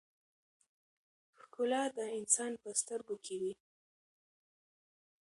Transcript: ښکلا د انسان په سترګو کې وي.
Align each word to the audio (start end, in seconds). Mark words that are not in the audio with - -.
ښکلا 1.39 1.83
د 1.97 1.99
انسان 2.17 2.51
په 2.61 2.69
سترګو 2.81 3.15
کې 3.25 3.35
وي. 3.41 3.53